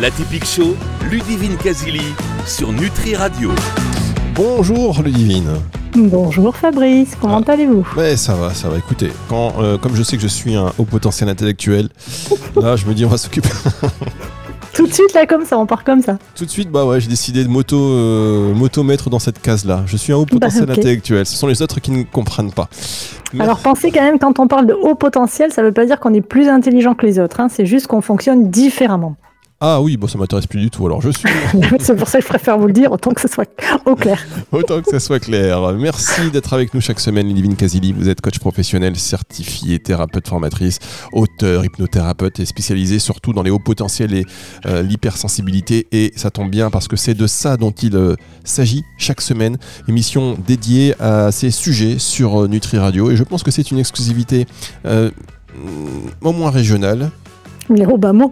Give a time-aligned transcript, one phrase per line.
[0.00, 0.74] La typique show,
[1.10, 2.00] Ludivine Casili
[2.46, 3.50] sur Nutri Radio.
[4.34, 5.50] Bonjour Ludivine.
[5.94, 7.52] Bonjour Fabrice, comment Ah.
[7.52, 7.86] allez-vous?
[7.96, 8.78] Ouais, ça va, ça va.
[8.78, 11.88] Écoutez, quand, euh, comme je sais que je suis un haut potentiel intellectuel,
[12.60, 13.50] là, je me dis, on va s'occuper.
[14.74, 16.18] Tout de suite là comme ça, on part comme ça.
[16.34, 19.82] Tout de suite, bah ouais, j'ai décidé de m'auto, euh, m'auto-mettre dans cette case-là.
[19.86, 20.78] Je suis un haut potentiel Bah, ok.
[20.78, 21.26] intellectuel.
[21.26, 22.68] Ce sont les autres qui ne comprennent pas.
[23.34, 26.00] Mais- Alors pensez quand même, quand on parle de haut potentiel, ça veut pas dire
[26.00, 29.16] qu'on est plus intelligent que les autres, hein, c'est juste qu'on fonctionne différemment.
[29.64, 30.84] Ah oui, bon, ça m'intéresse plus du tout.
[30.86, 31.28] Alors, je suis
[31.78, 33.48] c'est pour ça que je préfère vous le dire, autant que ce soit
[33.86, 34.20] au clair.
[34.50, 35.72] Autant que ça soit clair.
[35.74, 37.92] Merci d'être avec nous chaque semaine, Ludivine Casili.
[37.92, 40.80] Vous êtes coach professionnel, certifié, thérapeute formatrice,
[41.12, 44.26] auteur, hypnothérapeute et spécialisé surtout dans les hauts potentiels et
[44.66, 45.86] euh, l'hypersensibilité.
[45.92, 49.58] Et ça tombe bien parce que c'est de ça dont il euh, s'agit chaque semaine.
[49.86, 53.12] Émission dédiée à ces sujets sur euh, Nutri Radio.
[53.12, 54.44] Et je pense que c'est une exclusivité
[56.22, 57.12] au moins régionale,
[57.68, 58.26] Les Obama,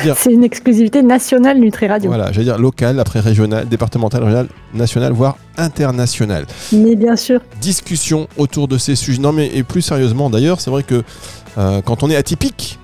[0.00, 2.10] dire c'est une exclusivité nationale Nutri Radio.
[2.10, 6.46] voilà, j'allais dire locale, après régionale, départementale, régionale, nationale, voire internationale.
[6.72, 9.20] Mais bien sûr, discussion autour de ces sujets.
[9.20, 11.02] Non, mais et plus sérieusement d'ailleurs, c'est vrai que
[11.58, 12.78] euh, quand on est atypique,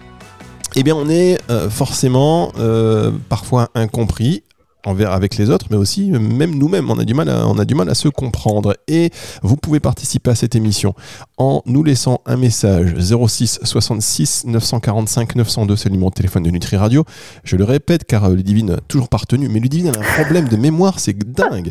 [0.77, 4.43] eh bien on est euh, forcément euh, parfois incompris
[4.87, 7.59] envers avec les autres, mais aussi euh, même nous-mêmes, on a du mal à, on
[7.59, 8.77] a du mal à se comprendre.
[8.87, 9.11] Et
[9.43, 10.95] vous pouvez participer à cette émission
[11.37, 16.51] en nous laissant un message 06 66 945 902, c'est le numéro de téléphone de
[16.51, 17.05] Nutri Radio.
[17.45, 20.49] Je le répète car euh, Ludivine a toujours pas retenu, mais Ludivine a un problème
[20.49, 21.71] de mémoire, c'est dingue.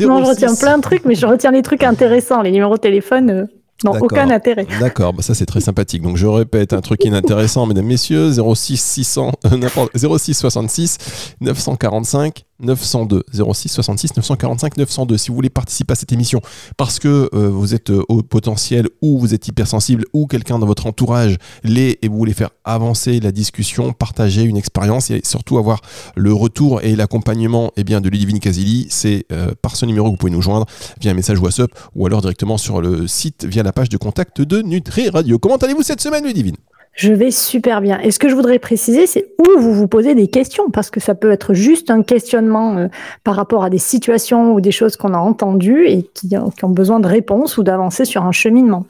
[0.00, 2.42] non, je 06 retiens plein de trucs, mais je retiens les trucs intéressants.
[2.42, 3.46] Les numéros de téléphone euh,
[3.82, 4.02] D'accord.
[4.02, 4.66] aucun intérêt.
[4.80, 6.00] D'accord, bah ça c'est très sympathique.
[6.02, 10.98] Donc je répète un truc inintéressant, mesdames, messieurs, 06 600, euh, n'importe- 06 66
[11.40, 13.22] 945 902.
[13.32, 15.18] 06 66 945 902.
[15.18, 16.40] Si vous voulez participer à cette émission
[16.76, 20.66] parce que euh, vous êtes euh, au potentiel ou vous êtes hypersensible ou quelqu'un dans
[20.66, 25.58] votre entourage l'est et vous voulez faire avancer la discussion, partager une expérience et surtout
[25.58, 25.80] avoir
[26.16, 30.10] le retour et l'accompagnement eh bien, de Ludivine Casili, c'est euh, par ce numéro que
[30.12, 30.66] vous pouvez nous joindre
[31.00, 34.40] via un message WhatsApp ou alors directement sur le site via la page de contact
[34.40, 35.38] de Nutri Radio.
[35.38, 36.56] Comment allez-vous cette semaine, Ludivine?
[36.96, 37.98] Je vais super bien.
[38.00, 41.00] Et ce que je voudrais préciser, c'est où vous vous posez des questions, parce que
[41.00, 42.86] ça peut être juste un questionnement euh,
[43.24, 46.64] par rapport à des situations ou des choses qu'on a entendues et qui, ont- qui
[46.64, 48.86] ont besoin de réponses ou d'avancer sur un cheminement.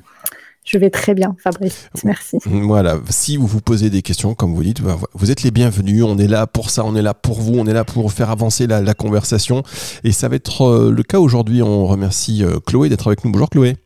[0.67, 1.89] Je vais très bien, Fabrice.
[2.05, 2.39] Merci.
[2.47, 6.03] Voilà, si vous vous posez des questions, comme vous dites, bah, vous êtes les bienvenus.
[6.05, 8.31] On est là pour ça, on est là pour vous, on est là pour faire
[8.31, 9.63] avancer la, la conversation.
[10.05, 11.61] Et ça va être euh, le cas aujourd'hui.
[11.63, 13.31] On remercie euh, Chloé d'être avec nous.
[13.33, 13.77] Bonjour Chloé.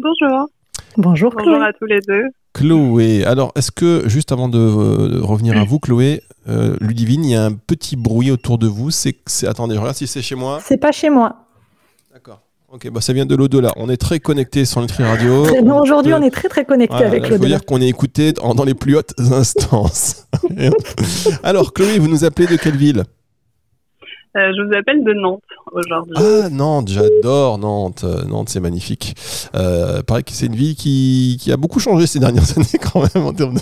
[0.00, 0.48] Bonjour.
[0.96, 1.66] Bonjour, Bonjour Chloé.
[1.66, 2.24] à tous les deux.
[2.54, 7.24] Chloé, alors est-ce que, juste avant de, euh, de revenir à vous, Chloé, euh, Ludivine,
[7.24, 8.90] il y a un petit bruit autour de vous.
[8.90, 10.58] C'est, c'est- attendez, je regarde si c'est chez moi.
[10.64, 11.36] C'est pas chez moi.
[12.12, 12.40] D'accord.
[12.70, 13.72] Ok, bah ça vient de l'au-delà.
[13.76, 15.44] On est très connectés sur Nutri Radio.
[15.82, 17.88] Aujourd'hui, on est très très connecté Voilà, avec là, le je veux dire qu'on est
[17.88, 20.26] écouté dans, dans les plus hautes instances.
[21.42, 23.04] Alors, Chloé, vous nous appelez de quelle ville?
[24.36, 26.14] Euh, je vous appelle de Nantes aujourd'hui.
[26.16, 28.04] Ah, Nantes, j'adore Nantes.
[28.04, 29.14] Euh, Nantes, c'est magnifique.
[29.54, 33.02] Euh, pareil que c'est une ville qui, qui a beaucoup changé ces dernières années quand
[33.14, 33.60] même en termes de...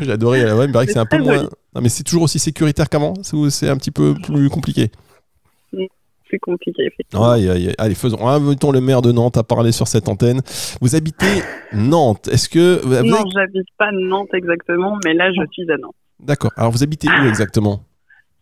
[0.00, 1.42] J'ai adoré là-bas, il me paraît que c'est un peu moins...
[1.74, 4.90] Non, mais c'est toujours aussi sécuritaire qu'avant c'est un petit peu plus compliqué
[6.30, 7.30] C'est compliqué, effectivement.
[7.30, 7.74] Aïe, aïe, aïe.
[7.78, 8.26] Allez, faisons.
[8.26, 10.40] Invitons le maire de Nantes à parler sur cette antenne.
[10.80, 11.42] Vous habitez
[11.72, 12.28] Nantes.
[12.28, 12.80] Est-ce que...
[12.84, 15.94] Vous avez- non, j'habite pas Nantes exactement, mais là, je suis à Nantes.
[16.20, 16.52] D'accord.
[16.56, 17.82] Alors, vous habitez où exactement?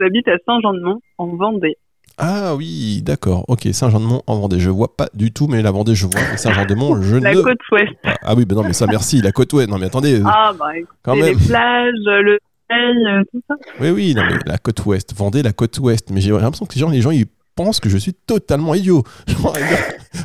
[0.01, 1.77] J'habite à Saint-Jean-de-Mont, en Vendée.
[2.21, 3.45] Ah oui, d'accord.
[3.49, 4.59] Ok, Saint-Jean-de-Mont en Vendée.
[4.59, 6.21] Je vois pas du tout, mais la Vendée, je vois.
[6.31, 7.43] Mais Saint-Jean-de-Mont, je La ne.
[7.43, 7.93] côte ouest.
[8.23, 9.21] Ah oui, ben non, mais ça, merci.
[9.23, 9.69] La côte ouest.
[9.71, 10.21] Non, mais attendez.
[10.25, 10.73] Ah, bah,
[11.15, 12.39] les plages, le
[12.71, 13.55] soleil, euh, tout ça.
[13.81, 15.15] Oui, oui, non, mais la côte ouest.
[15.17, 16.11] Vendée, la côte ouest.
[16.11, 19.05] Mais j'ai l'impression que les gens, les gens, ils pensent que je suis totalement idiot.
[19.29, 19.57] Genre,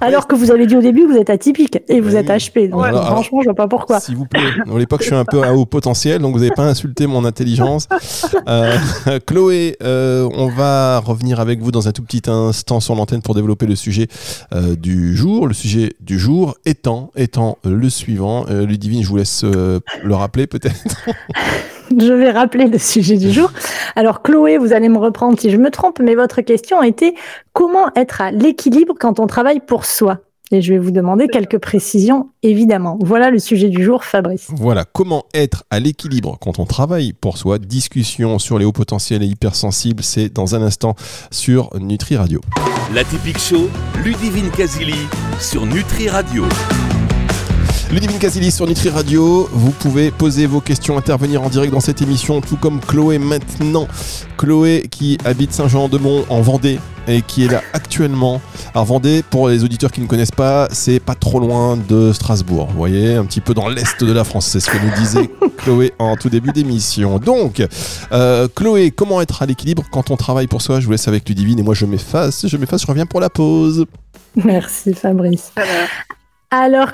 [0.01, 2.15] Alors que vous avez dit au début vous êtes atypique et vous Oui.
[2.17, 2.69] êtes HP.
[2.69, 3.99] Donc, Ouais, alors- franchement, je vois pas pourquoi.
[3.99, 4.41] S'il vous plaît.
[4.73, 7.25] À l'époque, je suis un peu à haut potentiel, donc vous n'avez pas insulté mon
[7.25, 7.87] intelligence.
[8.47, 8.75] Euh,
[9.25, 13.35] Chloé, euh, on va revenir avec vous dans un tout petit instant sur l'antenne pour
[13.35, 14.07] développer le sujet
[14.53, 15.47] euh, du jour.
[15.47, 18.45] Le sujet du jour étant, étant le suivant.
[18.49, 20.73] Euh, Ludivine, je vous laisse euh, le rappeler peut-être.
[21.95, 23.51] Je vais rappeler le sujet du jour.
[23.95, 27.13] Alors Chloé, vous allez me reprendre si je me trompe, mais votre question était
[27.51, 30.19] comment être à l'équilibre quand on travaille pour soi
[30.51, 32.97] Et je vais vous demander quelques précisions, évidemment.
[33.01, 34.47] Voilà le sujet du jour, Fabrice.
[34.49, 37.57] Voilà, comment être à l'équilibre quand on travaille pour soi?
[37.57, 40.95] Discussion sur les hauts potentiels et hypersensibles, c'est dans un instant
[41.31, 42.39] sur Nutri Radio.
[42.93, 43.69] La typique show,
[44.03, 45.07] Ludivine Casili
[45.39, 46.45] sur Nutri Radio.
[47.93, 49.47] Ludivine Casili sur Nutri Radio.
[49.51, 53.87] Vous pouvez poser vos questions, intervenir en direct dans cette émission, tout comme Chloé maintenant.
[54.35, 58.41] Chloé qui habite Saint-Jean-de-Mont en Vendée et qui est là actuellement.
[58.73, 62.65] Alors Vendée, pour les auditeurs qui ne connaissent pas, c'est pas trop loin de Strasbourg.
[62.71, 64.47] Vous voyez, un petit peu dans l'est de la France.
[64.47, 67.19] C'est ce que nous disait Chloé en tout début d'émission.
[67.19, 67.61] Donc,
[68.11, 70.79] euh, Chloé, comment être à l'équilibre quand on travaille pour soi?
[70.79, 73.29] Je vous laisse avec Ludivine et moi je m'efface, je m'efface, je reviens pour la
[73.29, 73.85] pause.
[74.35, 75.51] Merci Fabrice.
[75.55, 75.67] Alors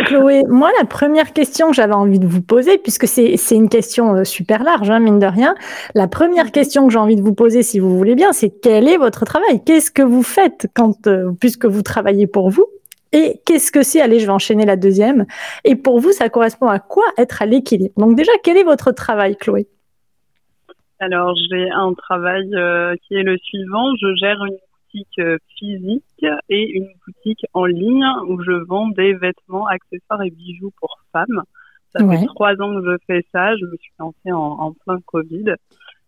[0.06, 4.16] Chloé, moi la première question que j'avais envie de vous poser, puisque c'est une question
[4.16, 5.54] euh, super large, hein, mine de rien,
[5.96, 8.88] la première question que j'ai envie de vous poser, si vous voulez bien, c'est quel
[8.88, 9.62] est votre travail?
[9.66, 12.68] Qu'est-ce que vous faites quand, euh, puisque vous travaillez pour vous?
[13.12, 14.00] Et qu'est-ce que c'est?
[14.00, 15.26] Allez, je vais enchaîner la deuxième.
[15.66, 17.94] Et pour vous, ça correspond à quoi être à l'équilibre?
[17.98, 19.68] Donc déjà, quel est votre travail, Chloé?
[21.00, 23.94] Alors, j'ai un travail euh, qui est le suivant.
[24.00, 24.58] Je gère une
[24.90, 30.32] boutique euh, physique et une boutique en ligne où je vends des vêtements, accessoires et
[30.32, 31.44] bijoux pour femmes.
[31.92, 33.56] Ça fait trois ans que je fais ça.
[33.56, 35.56] Je me suis lancée en, en plein Covid.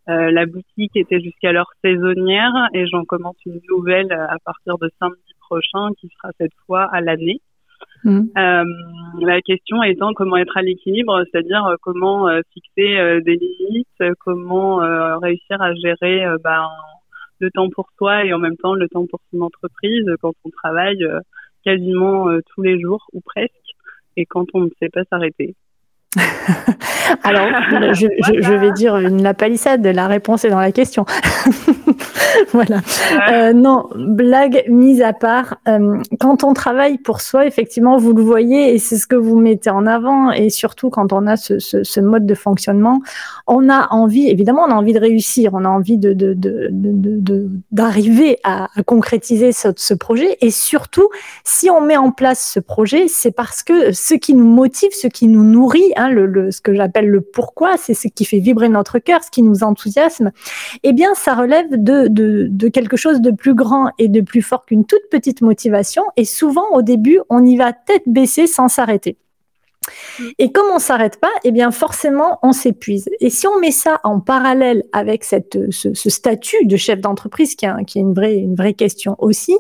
[0.10, 5.34] Euh, la boutique était jusqu'alors saisonnière et j'en commence une nouvelle à partir de samedi
[5.40, 7.42] prochain qui sera cette fois à l'année.
[8.04, 8.22] Mm.
[8.38, 8.64] Euh,
[9.20, 14.16] la question étant comment être à l'équilibre, c'est-à-dire euh, comment euh, fixer euh, des limites,
[14.20, 14.78] comment
[15.20, 16.68] réussir à gérer ben,
[17.42, 20.50] le temps pour soi et en même temps le temps pour son entreprise quand on
[20.50, 21.20] travaille euh,
[21.66, 23.52] quasiment euh, tous les jours ou presque
[24.16, 25.56] et quand on ne sait pas s'arrêter.
[27.24, 27.46] Alors,
[27.94, 31.06] je, je, vais dire une la palissade, la réponse est dans la question.
[32.52, 32.82] voilà.
[33.32, 38.24] Euh, non, blague mise à part, euh, quand on travaille pour soi, effectivement, vous le
[38.24, 41.60] voyez et c'est ce que vous mettez en avant et surtout quand on a ce,
[41.60, 43.02] ce, ce, mode de fonctionnement,
[43.48, 46.14] on a envie, évidemment, on a envie de réussir, on a envie de
[47.72, 51.10] d'arriver de, à, à, concrétiser ce, ce, projet et surtout,
[51.44, 55.08] si on met en place ce projet, c'est parce que ce qui nous motive, ce
[55.08, 59.00] qui nous nourrit, hein, ce que j'appelle le pourquoi, c'est ce qui fait vibrer notre
[59.00, 60.32] cœur, ce qui nous enthousiasme,
[60.84, 64.86] eh bien, ça relève de quelque chose de plus grand et de plus fort qu'une
[64.86, 66.04] toute petite motivation.
[66.18, 69.18] Et souvent, au début, on y va tête baissée sans s'arrêter.
[70.38, 73.10] Et comme on s'arrête pas, eh bien forcément on s'épuise.
[73.20, 77.66] Et si on met ça en parallèle avec cette, ce, statut de chef d'entreprise, qui,
[77.88, 79.58] qui, est une vraie, une vraie question aussi,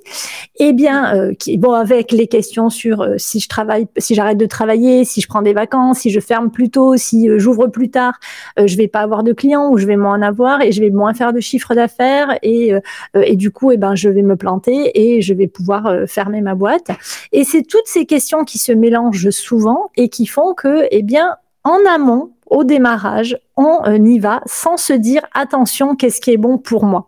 [0.59, 4.37] eh bien euh, qui, bon avec les questions sur euh, si je travaille, si j'arrête
[4.37, 7.65] de travailler, si je prends des vacances, si je ferme plus tôt, si euh, j'ouvre
[7.67, 8.19] plus tard,
[8.63, 10.91] je vais pas avoir de clients ou je vais moins en avoir et je vais
[10.91, 12.73] moins faire de chiffre d'affaires et,
[13.15, 16.53] et du coup eh ben je vais me planter et je vais pouvoir fermer ma
[16.53, 16.89] boîte.
[17.31, 21.37] Et c'est toutes ces questions qui se mélangent souvent et qui font que, eh bien,
[21.63, 26.37] en amont, au démarrage, on euh, y va sans se dire attention, qu'est-ce qui est
[26.37, 27.07] bon pour moi.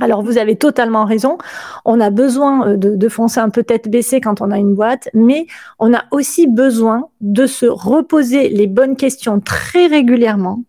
[0.00, 1.36] Alors vous avez totalement raison,
[1.84, 4.74] on a besoin euh, de, de, foncer un peu tête baissée quand on a une
[4.74, 5.46] boîte, mais
[5.78, 10.62] on a aussi besoin de se reposer les bonnes questions très régulièrement.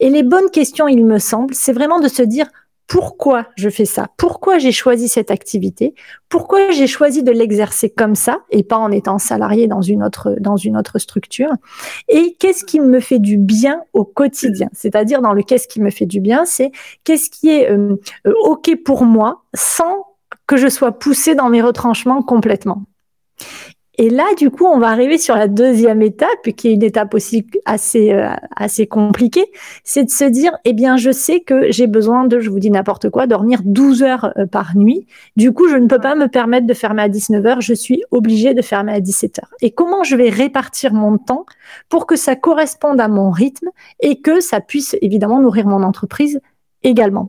[0.00, 2.48] Et les bonnes questions, il me semble, c'est vraiment de se dire
[2.88, 5.94] pourquoi je fais ça, pourquoi j'ai choisi cette activité,
[6.30, 10.34] pourquoi j'ai choisi de l'exercer comme ça et pas en étant salarié dans une autre
[10.40, 11.50] dans une autre structure?
[12.08, 15.90] Et qu'est-ce qui me fait du bien au quotidien, c'est-à-dire dans le qu'est-ce qui me
[15.90, 16.72] fait du bien, c'est
[17.04, 17.96] qu'est-ce qui est euh,
[18.26, 20.06] euh, ok pour moi sans
[20.46, 22.84] que je sois poussé dans mes retranchements complètement.
[24.00, 27.14] Et là, du coup, on va arriver sur la deuxième étape, qui est une étape
[27.14, 29.46] aussi assez euh, assez compliquée,
[29.82, 32.70] c'est de se dire, eh bien, je sais que j'ai besoin de, je vous dis
[32.70, 35.08] n'importe quoi, dormir 12 heures euh, par nuit.
[35.36, 38.04] Du coup, je ne peux pas me permettre de fermer à 19 heures, je suis
[38.12, 39.54] obligée de fermer à 17 heures.
[39.62, 41.44] Et comment je vais répartir mon temps
[41.88, 43.68] pour que ça corresponde à mon rythme
[43.98, 46.40] et que ça puisse évidemment nourrir mon entreprise
[46.84, 47.26] également?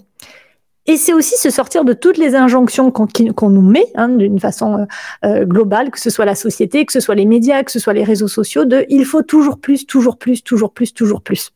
[0.89, 4.79] Et c'est aussi se sortir de toutes les injonctions qu'on nous met hein, d'une façon
[4.79, 4.85] euh,
[5.23, 7.93] euh, globale, que ce soit la société, que ce soit les médias, que ce soit
[7.93, 11.51] les réseaux sociaux, de il faut toujours plus, toujours plus, toujours plus, toujours plus.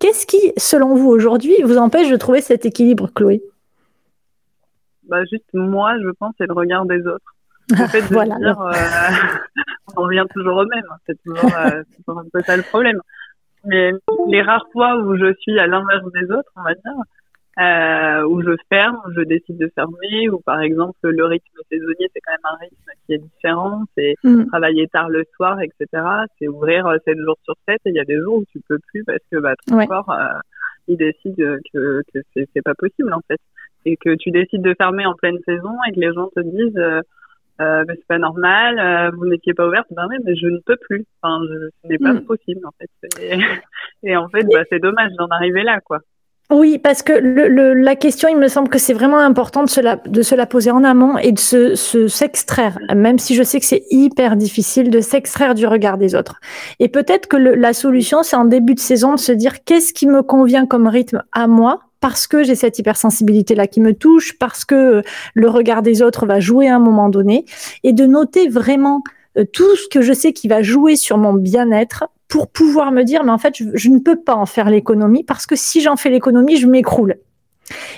[0.00, 3.42] Qu'est-ce qui, selon vous, aujourd'hui, vous empêche de trouver cet équilibre, Chloé?
[5.08, 7.34] Bah, Juste moi, je pense, c'est le regard des autres.
[7.70, 8.70] Le fait de voilà, dire, euh,
[9.96, 10.84] on revient toujours au même.
[11.06, 13.00] C'est toujours, euh, toujours un peu ça le problème.
[13.64, 13.92] Mais
[14.28, 16.92] les rares fois où je suis à l'inverse des autres, on va dire,
[17.60, 22.10] euh, où je ferme, où je décide de fermer, ou par exemple le rythme saisonnier,
[22.12, 24.46] c'est quand même un rythme qui est différent, c'est mm.
[24.46, 26.02] travailler tard le soir, etc.
[26.38, 28.60] C'est ouvrir 7 euh, jours sur 7 et il y a des jours où tu
[28.68, 29.86] peux plus parce que bah, ton ouais.
[29.86, 30.38] corps, euh,
[30.88, 31.36] il décide
[31.72, 33.40] que, que c'est pas possible en fait.
[33.86, 36.76] Et que tu décides de fermer en pleine saison et que les gens te disent
[36.78, 37.02] euh,
[37.60, 40.76] euh, c'est pas normal, euh, vous n'étiez pas ouverte, ben oui, mais je ne peux
[40.76, 41.04] plus.
[41.22, 42.24] Enfin, je, ce n'est pas mm.
[42.24, 42.90] possible en fait.
[43.20, 43.38] Et,
[44.10, 46.00] et en fait, bah, c'est dommage d'en arriver là, quoi.
[46.50, 49.96] Oui, parce que la question, il me semble que c'est vraiment important de se, la,
[49.96, 51.74] de se la poser en amont et de se,
[52.06, 56.40] s'extraire, même si je sais que c'est hyper difficile de s'extraire du regard des autres.
[56.80, 60.06] Et peut-être que la solution, c'est en début de saison de se dire qu'est-ce qui
[60.06, 64.66] me convient comme rythme à moi parce que j'ai cette hypersensibilité-là qui me touche, parce
[64.66, 67.46] que le regard des autres va jouer à un moment donné,
[67.82, 69.02] et de noter vraiment
[69.38, 73.02] euh, tout ce que je sais qui va jouer sur mon bien-être pour pouvoir me
[73.02, 75.96] dire, mais en fait, je, ne peux pas en faire l'économie parce que si j'en
[75.96, 77.16] fais l'économie, je m'écroule.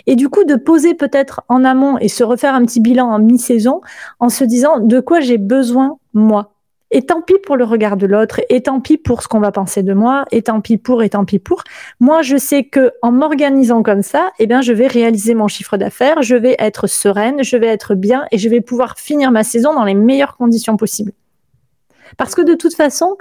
[0.07, 3.19] Et du coup, de poser peut-être en amont et se refaire un petit bilan en
[3.19, 3.81] mi-saison
[4.21, 6.53] en se disant de quoi j'ai besoin moi?
[6.93, 9.51] Et tant pis pour le regard de l'autre, et tant pis pour ce qu'on va
[9.51, 11.65] penser de moi, et tant pis pour, et tant pis pour.
[11.99, 15.77] Moi, je sais que en m'organisant comme ça, eh bien, je vais réaliser mon chiffre
[15.77, 19.43] d'affaires, je vais être sereine, je vais être bien, et je vais pouvoir finir ma
[19.43, 21.13] saison dans les meilleures conditions possibles.
[22.19, 23.17] Parce que de toute façon,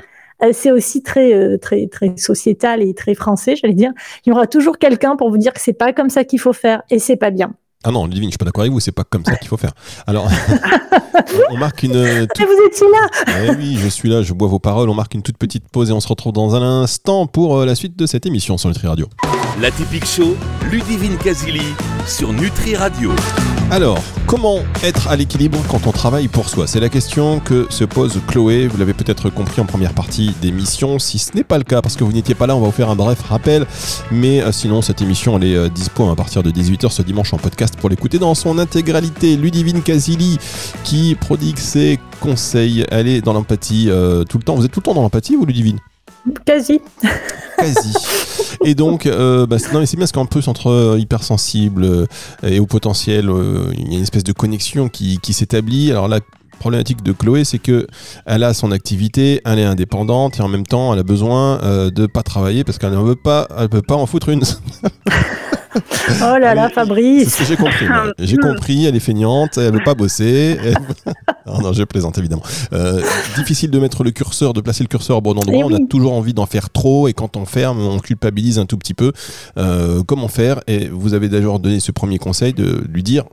[0.52, 3.92] c'est aussi très, euh, très, très sociétal et très français, j'allais dire.
[4.26, 6.54] Il y aura toujours quelqu'un pour vous dire que c'est pas comme ça qu'il faut
[6.54, 7.54] faire et c'est pas bien.
[7.88, 9.58] Ah non, Ludivine, je suis pas d'accord avec vous, c'est pas comme ça qu'il faut
[9.58, 9.74] faire.
[10.08, 10.28] Alors,
[11.52, 11.96] on marque une.
[11.96, 14.90] Ah, vous étiez là eh Oui, je suis là, je bois vos paroles.
[14.90, 17.66] On marque une toute petite pause et on se retrouve dans un instant pour euh,
[17.66, 19.08] la suite de cette émission sur Nutri Radio.
[19.62, 20.36] La typique show,
[20.72, 21.76] Ludivine Casili
[22.08, 23.12] sur Nutri Radio.
[23.72, 26.68] Alors, comment être à l'équilibre quand on travaille pour soi?
[26.68, 28.68] C'est la question que se pose Chloé.
[28.68, 31.00] Vous l'avez peut-être compris en première partie d'émission.
[31.00, 32.72] Si ce n'est pas le cas, parce que vous n'étiez pas là, on va vous
[32.72, 33.66] faire un bref rappel.
[34.12, 37.34] Mais euh, sinon, cette émission, elle est euh, dispo à partir de 18h ce dimanche
[37.34, 39.36] en podcast pour l'écouter dans son intégralité.
[39.36, 40.38] Ludivine Casili
[40.84, 42.86] qui prodigue ses conseils.
[42.92, 44.56] Elle est dans l'empathie euh, tout le temps.
[44.56, 45.80] Vous êtes tout le temps dans l'empathie, vous, Ludivine?
[46.46, 46.82] Quasi.
[47.58, 47.94] Quasi.
[48.64, 52.06] Et donc, euh, bah, c'est bien parce qu'en plus, entre euh, hypersensible euh,
[52.44, 53.32] et au potentiel,
[53.74, 55.92] il y a une espèce de connexion qui, s'établit.
[55.92, 56.20] Alors la
[56.56, 57.88] problématique de Chloé, c'est que
[58.26, 61.60] elle a son activité, elle est indépendante et en même temps, elle a besoin
[61.90, 64.44] de pas travailler parce qu'elle ne veut pas, elle peut pas en foutre une.
[66.22, 67.30] Oh là là, Fabrice.
[67.30, 67.86] C'est ce que j'ai compris.
[68.20, 70.58] J'ai compris, elle est feignante, elle veut pas bosser.
[71.46, 72.44] non, non, je plaisante évidemment.
[72.74, 73.02] Euh,
[73.36, 75.56] difficile de mettre le curseur, de placer le curseur au bon endroit.
[75.58, 78.66] Eh on a toujours envie d'en faire trop et quand on ferme, on culpabilise un
[78.66, 79.12] tout petit peu.
[79.58, 80.62] Euh, comment faire?
[80.68, 83.26] Et vous avez d'ailleurs donné ce premier conseil de lui dire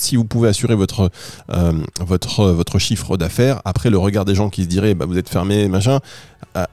[0.00, 1.10] si vous pouvez assurer votre,
[1.52, 5.28] euh, votre, chiffre d'affaires, après le regard des gens qui se diraient bah, vous êtes
[5.28, 6.00] fermé, machin,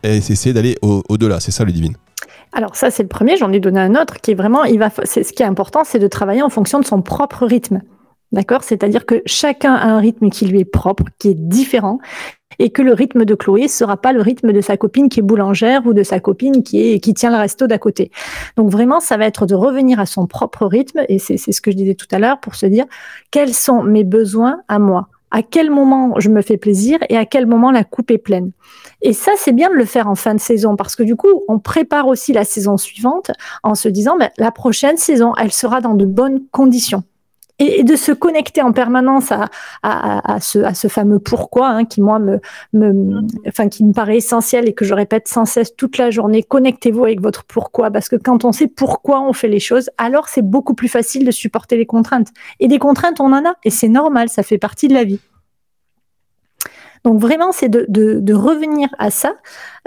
[0.04, 1.40] essayer d'aller au-delà.
[1.40, 1.96] c'est ça le divine.
[2.54, 3.38] Alors ça, c'est le premier.
[3.38, 6.00] J'en ai donné un autre qui est vraiment, il va, ce qui est important, c'est
[6.00, 7.82] de travailler en fonction de son propre rythme.
[8.32, 8.64] D'accord?
[8.64, 12.00] C'est-à-dire que chacun a un rythme qui lui est propre, qui est différent,
[12.60, 15.24] et que le rythme de Chloé sera pas le rythme de sa copine qui est
[15.24, 18.12] boulangère ou de sa copine qui est qui tient le resto d'à côté.
[18.56, 21.72] Donc vraiment, ça va être de revenir à son propre rythme, et c'est ce que
[21.72, 22.86] je disais tout à l'heure pour se dire
[23.32, 25.08] quels sont mes besoins à moi?
[25.30, 28.52] À quel moment je me fais plaisir et à quel moment la coupe est pleine?
[29.02, 31.44] Et ça, c'est bien de le faire en fin de saison parce que du coup,
[31.50, 33.32] on prépare aussi la saison suivante
[33.62, 37.04] en se disant, ben, la prochaine saison, elle sera dans de bonnes conditions
[37.60, 39.50] et, de se connecter en permanence à,
[39.84, 42.40] à, à, ce, à ce, fameux pourquoi hein, qui moi me,
[42.74, 46.44] me, enfin qui me paraît essentiel et que je répète sans cesse toute la journée.
[46.44, 50.28] Connectez-vous avec votre pourquoi parce que quand on sait pourquoi on fait les choses, alors
[50.28, 52.30] c'est beaucoup plus facile de supporter les contraintes.
[52.60, 55.20] Et des contraintes, on en a et c'est normal, ça fait partie de la vie.
[57.08, 59.38] Donc vraiment, c'est de, revenir à ça.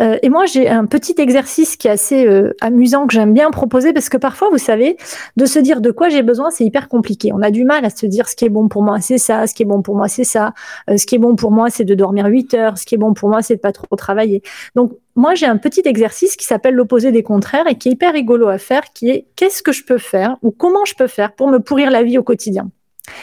[0.00, 3.50] Euh, et moi, j'ai un petit exercice qui est assez euh, amusant que j'aime bien
[3.50, 4.96] proposer parce que parfois, vous savez,
[5.36, 7.30] de se dire de quoi j'ai besoin, c'est hyper compliqué.
[7.34, 9.46] On a du mal à se dire ce qui est bon pour moi, c'est ça,
[9.46, 10.54] ce qui est bon pour moi, c'est ça,
[10.88, 12.98] euh, ce qui est bon pour moi, c'est de dormir 8 heures, ce qui est
[12.98, 14.40] bon pour moi, c'est de pas trop travailler.
[14.74, 18.14] Donc moi, j'ai un petit exercice qui s'appelle l'opposé des contraires et qui est hyper
[18.14, 21.34] rigolo à faire, qui est qu'est-ce que je peux faire ou comment je peux faire
[21.34, 22.70] pour me pourrir la vie au quotidien?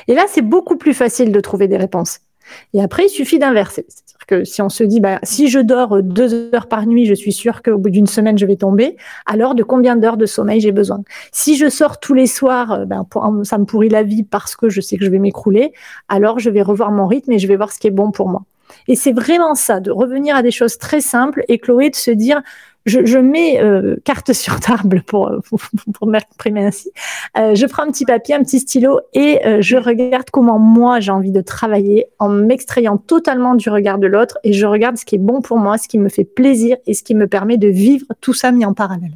[0.07, 2.19] Et là, c'est beaucoup plus facile de trouver des réponses.
[2.73, 3.85] Et après, il suffit d'inverser.
[3.87, 7.13] C'est-à-dire que si on se dit, bah, si je dors deux heures par nuit, je
[7.13, 8.97] suis sûr qu'au bout d'une semaine, je vais tomber.
[9.25, 11.01] Alors, de combien d'heures de sommeil j'ai besoin?
[11.31, 13.05] Si je sors tous les soirs, euh, ben,
[13.43, 15.73] ça me pourrit la vie parce que je sais que je vais m'écrouler.
[16.07, 18.29] Alors, je vais revoir mon rythme et je vais voir ce qui est bon pour
[18.29, 18.43] moi.
[18.87, 22.11] Et c'est vraiment ça, de revenir à des choses très simples et Chloé de se
[22.11, 22.41] dire,
[22.87, 25.31] je, mets euh, carte sur table pour,
[26.05, 26.91] m'exprimer ainsi.
[27.37, 30.99] Euh, je prends un petit papier, un petit stylo et euh, je regarde comment moi
[30.99, 35.05] j'ai envie de travailler en m'extrayant totalement du regard de l'autre et je regarde ce
[35.05, 37.57] qui est bon pour moi, ce qui me fait plaisir et ce qui me permet
[37.57, 39.13] de vivre tout ça mis en parallèle.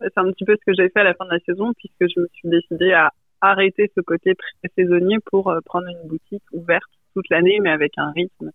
[0.00, 2.12] C'est un petit peu ce que j'ai fait à la fin de la saison puisque
[2.14, 6.90] je me suis décidée à arrêter ce côté très saisonnier pour prendre une boutique ouverte
[7.14, 8.50] toute l'année mais avec un rythme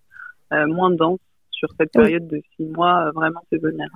[0.52, 1.20] moins dense
[1.60, 3.90] sur cette période de six mois euh, vraiment saisonnière.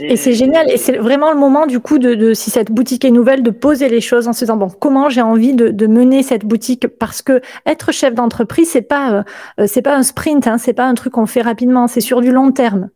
[0.00, 3.10] Et, c'est génial, et c'est vraiment le moment du coup de, si cette boutique est
[3.10, 6.46] nouvelle, de poser les choses en se disant bon comment j'ai envie de, mener cette
[6.46, 6.88] boutique?
[6.88, 9.24] Parce que être chef d'entreprise c'est pas
[9.58, 12.22] euh, c'est pas un sprint, hein, c'est pas un truc qu'on fait rapidement, c'est sur
[12.22, 12.88] du long terme.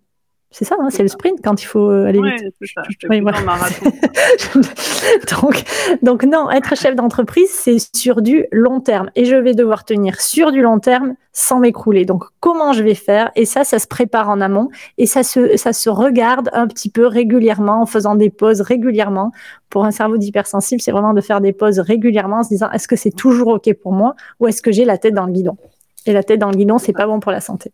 [0.58, 2.54] C'est ça, hein, c'est le sprint quand il faut euh, aller Ouais, vite.
[2.74, 2.80] ça.
[3.10, 3.42] Oui, voilà.
[3.42, 3.90] marathon.
[5.42, 5.64] donc,
[6.00, 9.10] donc non, être chef d'entreprise, c'est sur du long terme.
[9.16, 12.06] Et je vais devoir tenir sur du long terme sans m'écrouler.
[12.06, 13.32] Donc, comment je vais faire?
[13.36, 16.88] Et ça, ça se prépare en amont et ça se, ça se regarde un petit
[16.88, 19.32] peu régulièrement en faisant des pauses régulièrement.
[19.68, 22.88] Pour un cerveau d'hypersensible, c'est vraiment de faire des pauses régulièrement en se disant est-ce
[22.88, 24.14] que c'est toujours OK pour moi?
[24.40, 25.58] Ou est-ce que j'ai la tête dans le guidon?
[26.06, 27.72] Et la tête dans le guidon, c'est pas bon pour la santé.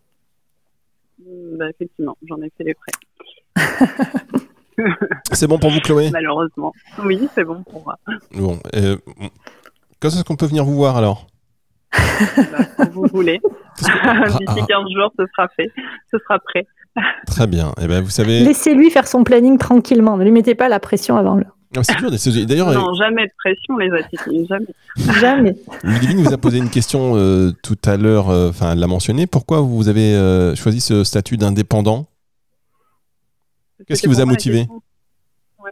[1.59, 3.87] Bah, effectivement, j'en ai fait les frais,
[5.33, 6.11] C'est bon pour vous, Chloé?
[6.11, 6.73] Malheureusement.
[7.05, 7.99] Oui, c'est bon pour moi.
[8.35, 8.59] Bon.
[8.75, 8.97] euh,
[10.01, 11.27] quand est-ce qu'on peut venir vous voir alors?
[11.93, 13.41] Bah, quand vous voulez.
[13.85, 15.71] Ah, D'ici ah, 15 jours, ce sera fait.
[16.11, 16.67] Ce sera prêt.
[17.27, 17.73] Très bien.
[17.81, 20.17] Eh ben, vous savez, Laissez-lui faire son planning tranquillement.
[20.17, 21.57] Ne lui mettez pas la pression avant l'heure.
[21.77, 22.11] Ah, c'est dur.
[22.47, 24.49] D'ailleurs, euh, Non, jamais de pression, les atypiques.
[24.49, 24.67] Jamais.
[25.21, 25.55] Jamais.
[25.85, 29.27] Ludivine vous a posé une question euh, tout à l'heure, euh, enfin, elle l'a mentionné.
[29.27, 32.07] Pourquoi vous avez euh, choisi ce statut d'indépendant?
[33.87, 34.67] Qu'est-ce qui vous a motivé?
[35.59, 35.71] Ouais.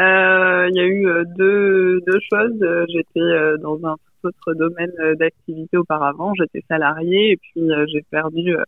[0.00, 2.58] Euh, Il y a eu euh, deux, deux choses.
[2.88, 6.32] J'étais euh, dans un tout autre domaine d'activité auparavant.
[6.34, 8.62] J'étais salariée et puis euh, j'ai perdu euh,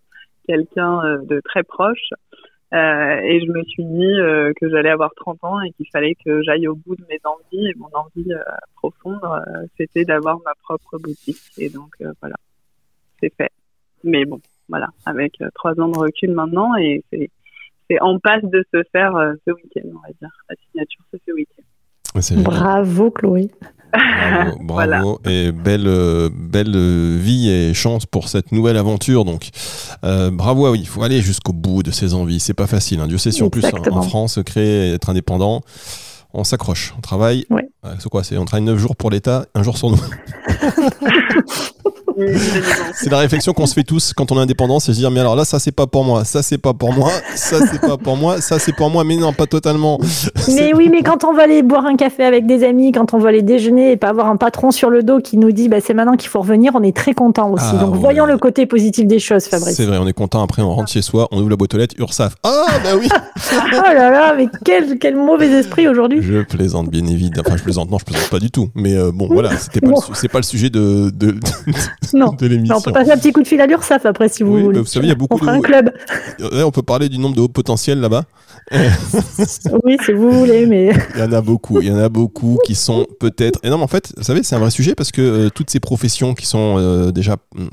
[0.47, 2.11] quelqu'un euh, de très proche.
[2.75, 6.15] Euh, et je me suis dit euh, que j'allais avoir 30 ans et qu'il fallait
[6.23, 7.69] que j'aille au bout de mes envies.
[7.69, 8.43] Et mon envie euh,
[8.77, 9.21] profonde,
[9.77, 11.41] c'était d'avoir ma propre boutique.
[11.57, 12.37] Et donc voilà,
[13.21, 13.51] c'est fait.
[14.05, 17.31] Mais bon, voilà, avec trois ans de recul maintenant et c'est
[17.91, 19.15] c'est en passe de se faire
[19.47, 20.31] ce week-end, on va dire.
[20.51, 22.21] La signature fait ce week-end.
[22.21, 22.37] C'est.
[22.43, 23.51] Bravo, Chloé.
[23.93, 24.65] Bravo, bravo.
[24.75, 25.03] Voilà.
[25.27, 26.77] et belle, euh, belle
[27.19, 29.25] vie et chance pour cette nouvelle aventure.
[29.25, 29.49] Donc,
[30.05, 30.71] euh, bravo.
[30.71, 32.41] oui, il faut aller jusqu'au bout de ses envies.
[32.41, 33.01] C'est pas facile.
[33.01, 33.07] hein.
[33.09, 33.97] Dieu sait si en plus en, Exactement.
[33.99, 35.63] en France, créer, et être indépendant,
[36.35, 37.47] on s'accroche, on travaille.
[37.51, 37.67] Ouais.
[37.87, 39.99] Euh, c'est quoi C'est on travaille 9 jours pour l'État, un jour sur nous.
[42.95, 45.21] C'est la réflexion qu'on se fait tous quand on est indépendant, c'est se dire mais
[45.21, 47.97] alors là ça c'est pas pour moi, ça c'est pas pour moi, ça c'est pas
[47.97, 49.99] pour moi, ça c'est pour moi, mais non pas totalement.
[50.49, 53.19] Mais oui, mais quand on va aller boire un café avec des amis, quand on
[53.19, 55.79] va aller déjeuner et pas avoir un patron sur le dos qui nous dit bah,
[55.85, 57.65] c'est maintenant qu'il faut revenir, on est très content aussi.
[57.69, 58.01] Ah Donc ouais.
[58.01, 59.77] voyons le côté positif des choses, Fabrice.
[59.77, 60.43] C'est vrai, on est content.
[60.43, 62.35] Après, on rentre chez soi, on ouvre la boîte aux lettres, URSAF.
[62.43, 63.09] Ah, bah oui
[63.53, 66.21] Oh là là, mais quel, quel mauvais esprit aujourd'hui.
[66.23, 67.45] Je plaisante, bien évidemment.
[67.47, 68.69] Enfin, je plaisante, non, je plaisante pas du tout.
[68.75, 70.01] Mais euh, bon, voilà, c'était pas, Bon.
[70.23, 71.37] le pas le sujet de, de, de,
[72.15, 72.33] Non.
[72.33, 72.75] de l'émission.
[72.75, 74.63] Non, on peut passer un petit coup de fil à l'URSSAF après si vous Oui,
[74.63, 74.75] voulez.
[74.77, 75.93] bah, vous savez, il y a beaucoup on fera de- un club.
[76.65, 78.25] On peut parler du nombre de hauts potentiels là-bas.
[79.85, 82.59] Oui, si vous voulez, mais Il y en a beaucoup, il y en a beaucoup
[82.65, 83.59] qui sont peut-être.
[83.63, 85.71] Et non, mais en fait, vous savez, c'est un vrai sujet parce que euh, toutes
[85.71, 87.67] ces professions qui sont euh, déjà mm,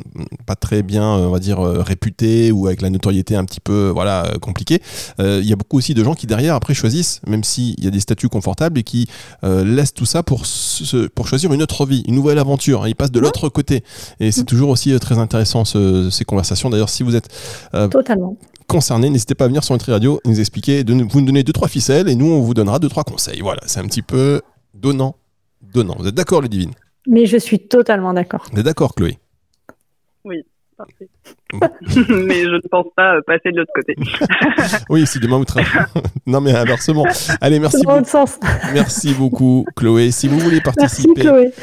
[0.46, 3.90] pas très bien, euh, on va dire, réputées ou avec la notoriété un petit peu,
[3.94, 4.82] voilà, compliquée,
[5.20, 7.92] il y a beaucoup aussi de gens qui derrière après choisissent, même s'il y a
[7.92, 9.08] des statuts confortables et qui
[9.44, 12.84] laissent tout ça pour se- pour choisir une autre vie, une nouvelle aventure.
[12.84, 12.88] hein.
[12.88, 13.84] Ils passent de l'autre côté
[14.20, 16.70] et c'est toujours aussi très intéressant ce- ces conversations.
[16.70, 17.28] D'ailleurs, si vous êtes
[17.90, 18.38] totalement.
[18.68, 21.28] Concernés, n'hésitez pas à venir sur Nutri Radio et nous expliquer, de nous- vous nous
[21.28, 23.42] donnez deux trois ficelles et nous on vous donnera deux trois conseils.
[23.42, 24.42] Voilà, c'est un petit peu
[24.74, 25.16] donnant,
[25.74, 25.96] donnant.
[26.00, 26.72] Vous êtes d'accord, Ludivine?
[27.08, 28.46] Mais je suis totalement d'accord.
[28.52, 29.18] Vous êtes d'accord, Chloé?
[30.78, 31.08] Parfait.
[32.10, 33.96] mais je ne pense pas passer de l'autre côté.
[34.90, 35.70] Oui, si demain vous travaillez.
[36.26, 37.06] non mais inversement.
[37.40, 38.38] Allez, merci C'est dans beaucoup, sens.
[38.74, 40.12] merci beaucoup, Chloé.
[40.12, 41.54] Si vous voulez Merci participer, Chloé.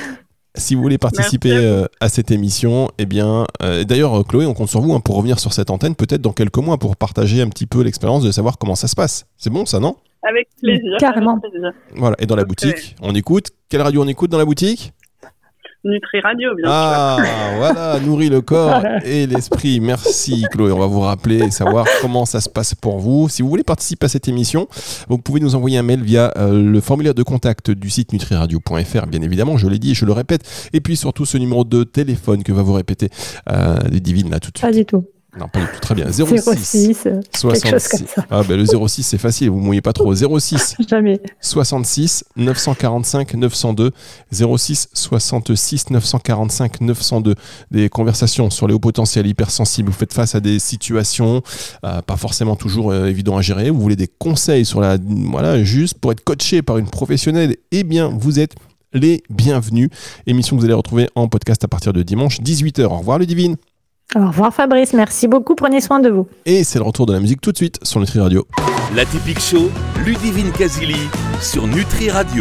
[0.54, 4.54] Si vous voulez participer euh, à cette émission, eh bien, euh, d'ailleurs, euh, Chloé, on
[4.54, 7.40] compte sur vous hein, pour revenir sur cette antenne, peut-être dans quelques mois, pour partager
[7.40, 9.26] un petit peu l'expérience de savoir comment ça se passe.
[9.38, 9.96] C'est bon, ça, non?
[10.22, 10.96] Avec plaisir.
[10.98, 11.38] Carrément.
[11.38, 11.72] avec plaisir.
[11.96, 12.16] Voilà.
[12.18, 13.48] Et dans la boutique, on écoute.
[13.68, 14.92] Quelle radio on écoute dans la boutique?
[15.84, 16.72] Nutri Radio, bien sûr.
[16.72, 17.16] Ah,
[17.56, 19.80] voilà, nourrit le corps et l'esprit.
[19.80, 20.70] Merci Chloé.
[20.72, 23.28] On va vous rappeler et savoir comment ça se passe pour vous.
[23.28, 24.68] Si vous voulez participer à cette émission,
[25.08, 29.06] vous pouvez nous envoyer un mail via euh, le formulaire de contact du site nutriradio.fr,
[29.06, 29.56] bien évidemment.
[29.56, 30.68] Je l'ai dit et je le répète.
[30.72, 33.08] Et puis surtout ce numéro de téléphone que va vous répéter
[33.50, 34.78] euh, les divines là tout de Pas suite.
[34.78, 35.04] du tout.
[35.38, 35.80] Non, pas du tout.
[35.80, 36.06] Très bien.
[36.12, 36.22] 06
[36.62, 37.88] 06, euh, quelque chose 66.
[37.98, 38.26] comme ça.
[38.30, 39.48] Ah, ben le 06, c'est facile.
[39.50, 40.14] Vous mouillez pas trop.
[40.14, 41.20] 06 Jamais.
[41.40, 43.90] 66 945 902
[44.30, 47.34] 06 66 945 902
[47.70, 51.42] des conversations sur les hauts potentiels hypersensibles vous faites face à des situations
[51.84, 54.98] euh, pas forcément toujours euh, évident à gérer vous voulez des conseils sur la
[55.30, 58.54] voilà juste pour être coaché par une professionnelle eh bien vous êtes
[58.92, 59.88] les bienvenus
[60.26, 63.26] émission que vous allez retrouver en podcast à partir de dimanche 18h au revoir le
[63.26, 63.56] divine
[64.14, 66.26] Au revoir Fabrice, merci beaucoup, prenez soin de vous.
[66.44, 68.46] et c'est le retour de la musique tout de suite sur Nutri Radio
[68.94, 69.70] La Typique Show,
[70.04, 71.08] Ludivine Casili
[71.40, 72.40] sur Nutri Radio.